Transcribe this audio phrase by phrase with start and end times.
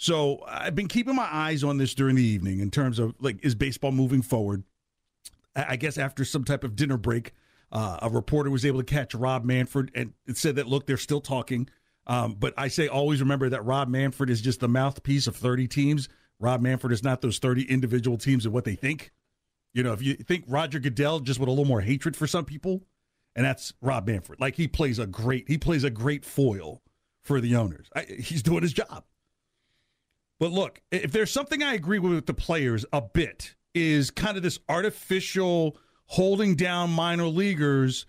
[0.00, 3.44] So I've been keeping my eyes on this during the evening in terms of like,
[3.44, 4.64] is baseball moving forward?
[5.54, 7.34] I guess after some type of dinner break,
[7.70, 11.20] uh, a reporter was able to catch Rob Manfred and said that look, they're still
[11.20, 11.68] talking.
[12.06, 15.68] Um, but I say always remember that Rob Manfred is just the mouthpiece of 30
[15.68, 16.08] teams.
[16.38, 19.12] Rob Manfred is not those 30 individual teams and what they think.
[19.74, 22.46] You know, if you think Roger Goodell just with a little more hatred for some
[22.46, 22.86] people,
[23.36, 24.40] and that's Rob Manfred.
[24.40, 26.80] Like he plays a great, he plays a great foil
[27.22, 27.90] for the owners.
[27.94, 29.04] I, he's doing his job.
[30.40, 34.42] But look, if there's something I agree with the players a bit is kind of
[34.42, 38.06] this artificial holding down minor leaguers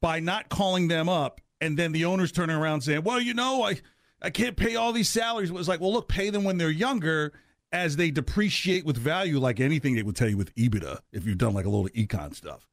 [0.00, 3.62] by not calling them up and then the owners turning around saying, "Well, you know,
[3.62, 3.80] I
[4.20, 6.70] I can't pay all these salaries." It was like, "Well, look, pay them when they're
[6.70, 7.32] younger
[7.70, 11.38] as they depreciate with value like anything they would tell you with EBITDA if you've
[11.38, 12.66] done like a little econ stuff."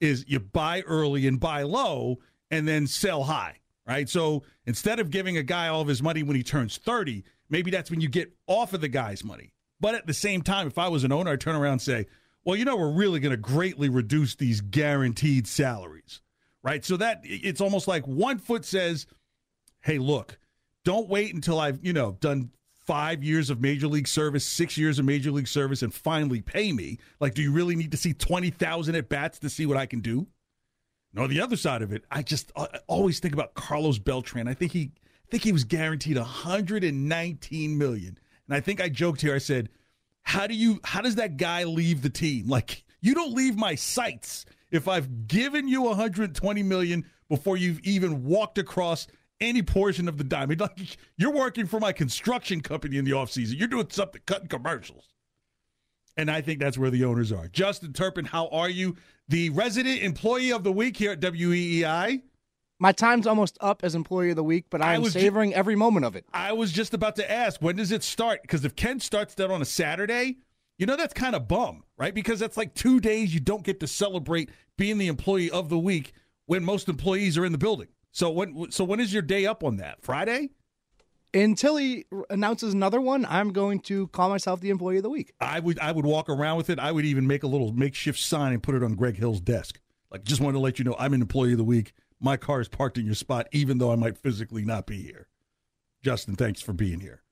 [0.00, 2.18] Is you buy early and buy low
[2.50, 4.08] and then sell high, right?
[4.08, 7.70] So, instead of giving a guy all of his money when he turns 30, maybe
[7.70, 9.52] that's when you get off of the guy's money.
[9.80, 12.06] But at the same time, if I was an owner, I'd turn around and say,
[12.44, 16.20] well, you know, we're really going to greatly reduce these guaranteed salaries,
[16.62, 16.84] right?
[16.84, 19.06] So that it's almost like one foot says,
[19.82, 20.38] hey, look,
[20.84, 22.50] don't wait until I've, you know, done
[22.86, 26.72] five years of major league service, six years of major league service, and finally pay
[26.72, 26.98] me.
[27.20, 30.00] Like, do you really need to see 20,000 at bats to see what I can
[30.00, 30.26] do?
[31.12, 34.48] No, the other side of it, I just I always think about Carlos Beltran.
[34.48, 34.92] I think he
[35.28, 38.18] I think he was guaranteed 119 million.
[38.46, 39.34] And I think I joked here.
[39.34, 39.68] I said,
[40.22, 40.80] "How do you?
[40.84, 42.48] How does that guy leave the team?
[42.48, 48.24] Like you don't leave my sights if I've given you 120 million before you've even
[48.24, 49.06] walked across
[49.38, 50.60] any portion of the diamond.
[50.62, 53.58] Like you're working for my construction company in the offseason.
[53.58, 55.12] You're doing something, cutting commercials."
[56.16, 57.48] And I think that's where the owners are.
[57.48, 58.96] Justin Turpin, how are you?
[59.28, 62.22] The resident employee of the week here at WEEI.
[62.80, 65.52] My time's almost up as employee of the week, but I am was ju- savoring
[65.52, 66.24] every moment of it.
[66.32, 68.42] I was just about to ask, when does it start?
[68.42, 70.38] Because if Ken starts that on a Saturday,
[70.78, 72.14] you know that's kind of bum, right?
[72.14, 75.78] Because that's like two days you don't get to celebrate being the employee of the
[75.78, 76.12] week
[76.46, 77.88] when most employees are in the building.
[78.12, 80.02] So when so when is your day up on that?
[80.02, 80.50] Friday?
[81.34, 85.32] Until he announces another one, I'm going to call myself the employee of the week.
[85.40, 86.78] I would I would walk around with it.
[86.78, 89.80] I would even make a little makeshift sign and put it on Greg Hill's desk.
[90.10, 91.92] Like just wanted to let you know I'm an employee of the week.
[92.20, 95.28] My car is parked in your spot, even though I might physically not be here.
[96.02, 97.22] Justin, thanks for being here.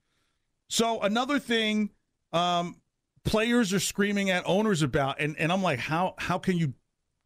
[0.68, 1.90] So another thing,
[2.32, 2.76] um,
[3.24, 6.74] players are screaming at owners about, and, and I'm like, how how can you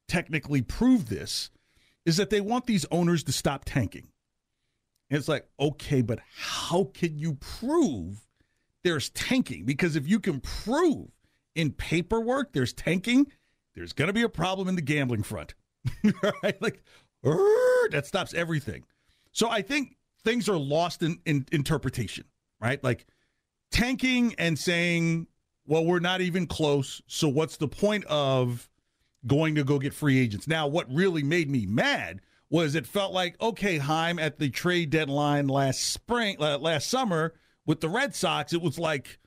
[0.08, 1.50] technically prove this?
[2.04, 4.08] Is that they want these owners to stop tanking.
[5.10, 8.26] And it's like, okay, but how can you prove
[8.84, 9.64] there's tanking?
[9.64, 11.08] Because if you can prove
[11.54, 13.26] in paperwork there's tanking,
[13.74, 15.54] there's going to be a problem in the gambling front.
[16.42, 16.60] right?
[16.60, 16.82] Like,
[17.22, 18.84] that stops everything.
[19.32, 22.24] So I think things are lost in, in interpretation,
[22.60, 22.82] right?
[22.82, 23.06] Like
[23.70, 25.26] tanking and saying,
[25.66, 27.00] well, we're not even close.
[27.06, 28.68] So what's the point of
[29.26, 30.48] going to go get free agents?
[30.48, 32.20] Now, what really made me mad
[32.50, 37.34] was it felt like, okay, Chaim, at the trade deadline last spring, uh, last summer
[37.64, 39.18] with the Red Sox, it was like,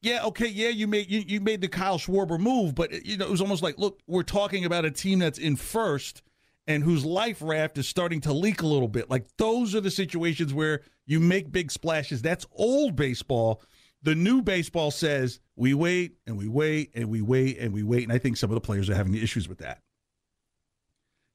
[0.00, 3.26] yeah, okay, yeah, you made you, you made the Kyle Schwarber move, but you know
[3.26, 6.22] it was almost like, look, we're talking about a team that's in first
[6.68, 9.10] and whose life raft is starting to leak a little bit.
[9.10, 12.20] Like those are the situations where you make big splashes.
[12.20, 13.62] That's old baseball.
[14.02, 18.04] The new baseball says we wait and we wait and we wait and we wait,
[18.04, 19.80] and I think some of the players are having issues with that.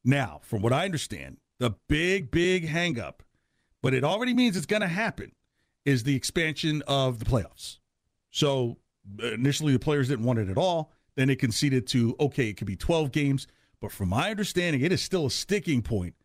[0.05, 3.15] Now, from what I understand, the big, big hangup,
[3.81, 5.31] but it already means it's going to happen,
[5.83, 7.79] is the expansion of the playoffs.
[8.31, 8.77] So
[9.21, 10.91] uh, initially, the players didn't want it at all.
[11.15, 13.47] Then it conceded to, okay, it could be 12 games.
[13.83, 16.15] But from my understanding, it is still a sticking point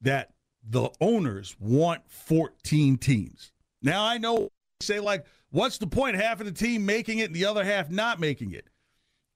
[0.00, 0.30] that
[0.62, 3.50] the owners want 14 teams.
[3.82, 6.14] Now, I know say like, what's the point?
[6.14, 8.68] Half of the team making it and the other half not making it.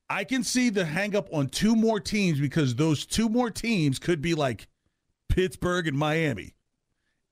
[0.09, 3.99] I can see the hang up on two more teams because those two more teams
[3.99, 4.69] could be like
[5.29, 6.55] Pittsburgh and Miami.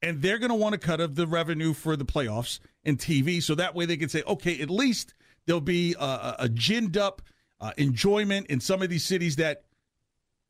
[0.03, 3.41] And they're going to want to cut of the revenue for the playoffs and TV.
[3.41, 5.15] So that way they can say, okay, at least
[5.47, 7.23] there'll be a, a ginned up
[7.61, 9.63] uh, enjoyment in some of these cities that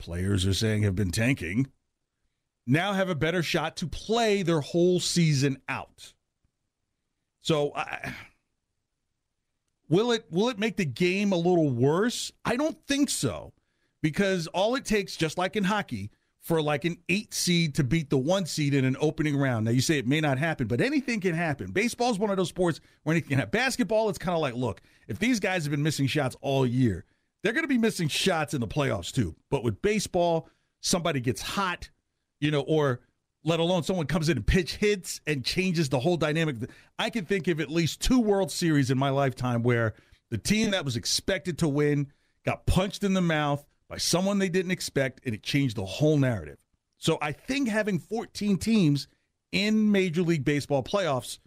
[0.02, 1.68] players are saying have been tanking.
[2.66, 6.12] Now have a better shot to play their whole season out.
[7.40, 8.14] So, I,
[9.88, 12.30] will it will it make the game a little worse?
[12.44, 13.52] I don't think so,
[14.00, 16.10] because all it takes, just like in hockey,
[16.40, 19.64] for like an eight seed to beat the one seed in an opening round.
[19.64, 21.70] Now you say it may not happen, but anything can happen.
[21.70, 23.58] Baseball is one of those sports where anything can happen.
[23.58, 27.04] Basketball, it's kind of like, look, if these guys have been missing shots all year,
[27.42, 29.34] they're going to be missing shots in the playoffs too.
[29.50, 30.48] But with baseball,
[30.80, 31.90] somebody gets hot,
[32.40, 33.00] you know, or
[33.44, 36.56] let alone someone comes in and pitch hits and changes the whole dynamic.
[36.98, 39.94] I can think of at least two World Series in my lifetime where
[40.30, 42.12] the team that was expected to win
[42.44, 46.16] got punched in the mouth by someone they didn't expect, and it changed the whole
[46.16, 46.58] narrative.
[46.98, 49.08] So I think having 14 teams
[49.50, 51.38] in Major League Baseball playoffs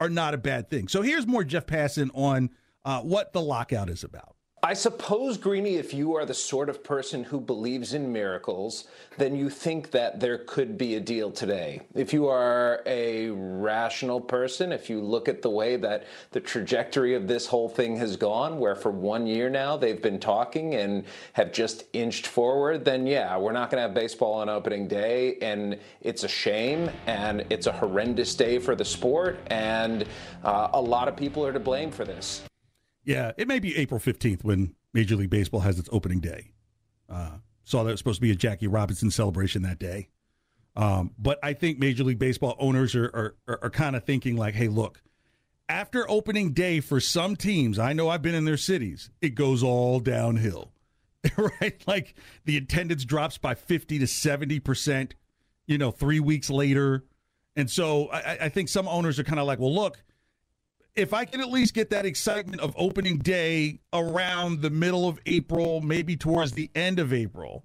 [0.00, 0.86] are not a bad thing.
[0.88, 2.50] So here's more Jeff Passan on
[2.84, 4.36] uh, what the lockout is about.
[4.60, 9.36] I suppose, Greeny, if you are the sort of person who believes in miracles, then
[9.36, 11.82] you think that there could be a deal today.
[11.94, 17.14] If you are a rational person, if you look at the way that the trajectory
[17.14, 21.04] of this whole thing has gone, where for one year now they've been talking and
[21.34, 25.36] have just inched forward, then yeah, we're not going to have baseball on opening day.
[25.40, 29.38] And it's a shame and it's a horrendous day for the sport.
[29.46, 30.04] And
[30.42, 32.42] uh, a lot of people are to blame for this.
[33.08, 36.52] Yeah, it may be April 15th when Major League Baseball has its opening day.
[37.08, 40.10] Uh, saw that it was supposed to be a Jackie Robinson celebration that day.
[40.76, 44.36] Um, but I think Major League Baseball owners are, are, are, are kind of thinking
[44.36, 45.00] like, hey, look,
[45.70, 49.62] after opening day for some teams, I know I've been in their cities, it goes
[49.62, 50.72] all downhill,
[51.38, 51.82] right?
[51.86, 52.14] Like
[52.44, 55.12] the attendance drops by 50 to 70%,
[55.66, 57.06] you know, three weeks later.
[57.56, 60.04] And so I, I think some owners are kind of like, well, look,
[60.98, 65.20] if I can at least get that excitement of opening day around the middle of
[65.26, 67.64] April, maybe towards the end of April,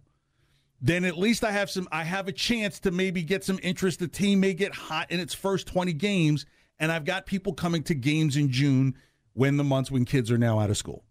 [0.80, 4.00] then at least I have some I have a chance to maybe get some interest.
[4.00, 6.46] The team may get hot in its first 20 games,
[6.78, 8.96] and I've got people coming to games in June
[9.34, 11.04] when the months when kids are now out of school.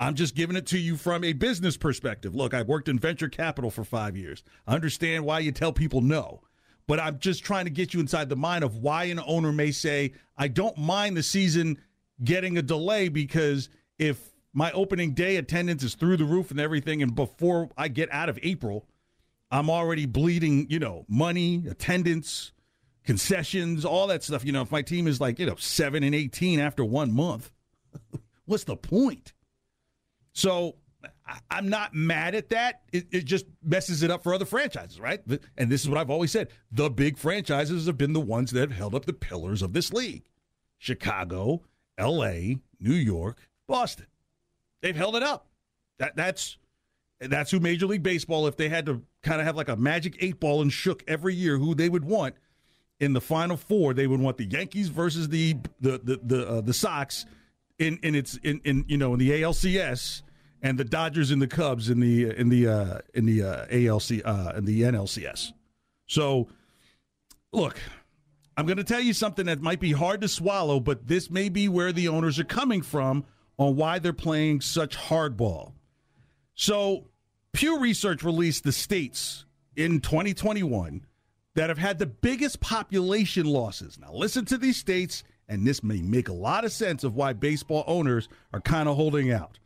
[0.00, 2.34] I'm just giving it to you from a business perspective.
[2.34, 4.42] Look, I've worked in venture capital for five years.
[4.66, 6.42] I understand why you tell people no
[6.86, 9.72] but I'm just trying to get you inside the mind of why an owner may
[9.72, 11.78] say, I don't mind the season
[12.22, 13.68] getting a delay because
[13.98, 18.10] if my opening day attendance is through the roof and everything, and before I get
[18.12, 18.86] out of April,
[19.50, 22.52] I'm already bleeding, you know, money, attendance,
[23.04, 24.44] concessions, all that stuff.
[24.44, 27.50] You know, if my team is like, you know, seven and 18 after one month,
[28.44, 29.32] what's the point?
[30.32, 30.76] So
[31.50, 32.82] I'm not mad at that.
[32.92, 35.20] It, it, just messes it up for other franchises, right?
[35.56, 36.48] And this is what I've always said.
[36.70, 39.92] The big franchises have been the ones that have held up the pillars of this
[39.92, 40.24] league
[40.78, 41.62] Chicago,
[41.98, 44.06] LA, New York, Boston.
[44.82, 45.48] They've held it up.
[45.98, 46.58] That, that's,
[47.20, 50.16] that's who Major League Baseball, if they had to kind of have like a magic
[50.20, 52.36] eight ball and shook every year, who they would want
[53.00, 56.60] in the final four, they would want the Yankees versus the the the the, uh,
[56.60, 57.26] the Sox
[57.78, 60.22] in in its in, in you know in the ALCS
[60.62, 64.22] and the Dodgers and the Cubs in the in the uh, in the uh, ALC
[64.24, 65.52] uh, in the NLCS.
[66.06, 66.48] So,
[67.52, 67.78] look,
[68.56, 71.48] I'm going to tell you something that might be hard to swallow, but this may
[71.48, 73.24] be where the owners are coming from
[73.58, 75.72] on why they're playing such hardball.
[76.54, 77.08] So,
[77.52, 79.44] Pew Research released the states
[79.76, 81.04] in 2021
[81.54, 83.98] that have had the biggest population losses.
[83.98, 87.32] Now, listen to these states, and this may make a lot of sense of why
[87.32, 89.58] baseball owners are kind of holding out.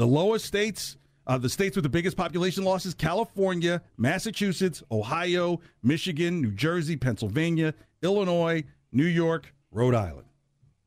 [0.00, 6.40] The lowest states, uh, the states with the biggest population losses California, Massachusetts, Ohio, Michigan,
[6.40, 10.26] New Jersey, Pennsylvania, Illinois, New York, Rhode Island.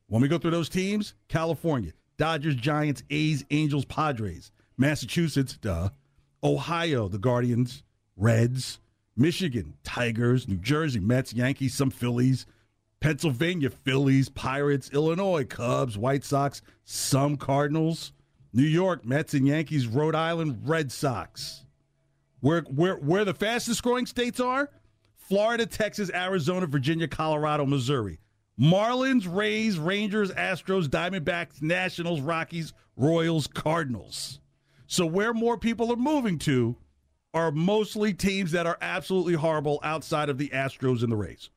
[0.07, 4.51] When we go through those teams, California, Dodgers, Giants, A's, Angels, Padres.
[4.79, 5.89] Massachusetts, duh.
[6.43, 7.83] Ohio, the Guardians,
[8.17, 8.79] Reds.
[9.15, 10.47] Michigan, Tigers.
[10.47, 12.47] New Jersey, Mets, Yankees, some Phillies.
[12.99, 14.89] Pennsylvania, Phillies, Pirates.
[14.91, 18.11] Illinois, Cubs, White Sox, some Cardinals.
[18.53, 21.65] New York, Mets and Yankees, Rhode Island, Red Sox.
[22.39, 24.69] Where, where, where the fastest growing states are?
[25.15, 28.19] Florida, Texas, Arizona, Virginia, Colorado, Missouri.
[28.59, 34.39] Marlins, Rays, Rangers, Astros, Diamondbacks, Nationals, Rockies, Royals, Cardinals.
[34.85, 36.75] So where more people are moving to
[37.33, 41.49] are mostly teams that are absolutely horrible outside of the Astros and the Rays.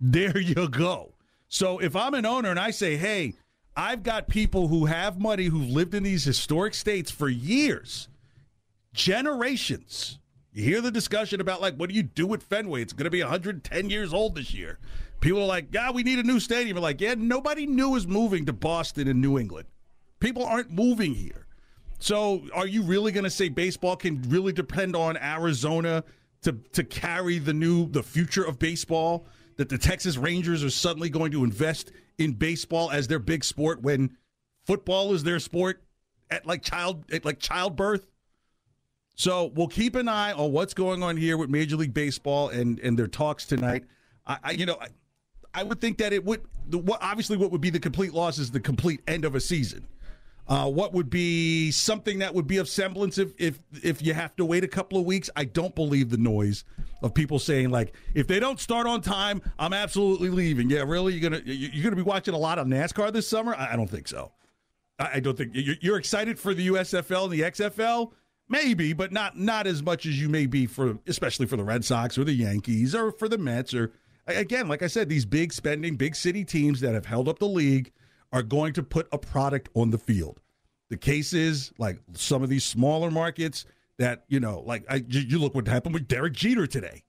[0.00, 1.14] There you go.
[1.48, 3.34] So if I'm an owner and I say, hey,
[3.76, 8.08] I've got people who have money who've lived in these historic states for years,
[8.92, 10.18] generations.
[10.52, 12.82] You hear the discussion about like, what do you do with Fenway?
[12.82, 14.78] It's going to be 110 years old this year.
[15.20, 16.76] People are like, yeah, we need a new stadium.
[16.76, 19.66] We're like, yeah, nobody new is moving to Boston and New England.
[20.20, 21.46] People aren't moving here.
[21.98, 26.04] So are you really going to say baseball can really depend on Arizona
[26.42, 29.26] to to carry the new the future of baseball?
[29.56, 33.82] That the Texas Rangers are suddenly going to invest in baseball as their big sport
[33.82, 34.16] when
[34.64, 35.82] football is their sport
[36.30, 38.06] at like child at like childbirth?
[39.16, 42.78] So we'll keep an eye on what's going on here with Major League Baseball and
[42.80, 43.84] and their talks tonight.
[44.26, 44.88] I, I you know I,
[45.54, 48.38] I would think that it would the, what obviously what would be the complete loss
[48.38, 49.86] is the complete end of a season.
[50.46, 54.36] Uh, what would be something that would be of semblance if, if if you have
[54.36, 55.30] to wait a couple of weeks?
[55.34, 56.64] I don't believe the noise
[57.02, 60.68] of people saying like, if they don't start on time, I'm absolutely leaving.
[60.68, 61.14] Yeah, really?
[61.14, 63.54] You're gonna you're gonna be watching a lot of NASCAR this summer?
[63.56, 64.32] I don't think so.
[64.98, 68.12] I don't think you're excited for the USFL and the XFL.
[68.48, 71.84] Maybe, but not not as much as you may be for, especially for the Red
[71.84, 73.92] Sox or the Yankees or for the Mets or
[74.26, 77.48] again, like I said, these big spending, big city teams that have held up the
[77.48, 77.92] league
[78.34, 80.40] are going to put a product on the field.
[80.90, 83.64] The case is like some of these smaller markets
[83.96, 87.04] that, you know, like I, you look what happened with Derek Jeter today.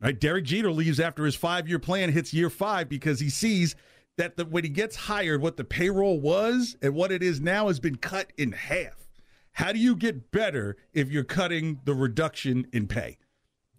[0.00, 0.18] Right?
[0.18, 3.74] Derek Jeter leaves after his five year plan hits year five because he sees
[4.18, 7.68] that the, when he gets hired, what the payroll was and what it is now
[7.68, 9.08] has been cut in half.
[9.52, 13.16] How do you get better if you're cutting the reduction in pay?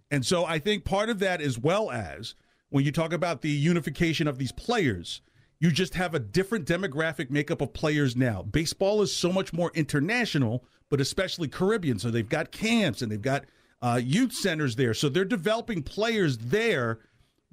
[0.09, 2.33] And so I think part of that, as well as
[2.69, 5.21] when you talk about the unification of these players,
[5.63, 8.41] you just have a different demographic makeup of players now.
[8.41, 11.97] Baseball is so much more international, but especially Caribbean.
[11.99, 13.45] So they've got camps and they've got
[13.81, 14.93] uh, youth centers there.
[14.93, 16.99] So they're developing players there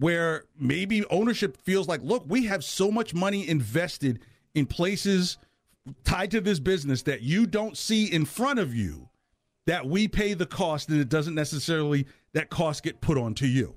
[0.00, 4.18] where maybe ownership feels like, look, we have so much money invested
[4.56, 5.38] in places
[6.02, 9.08] tied to this business that you don't see in front of you
[9.66, 13.76] that we pay the cost and it doesn't necessarily that cost get put onto you.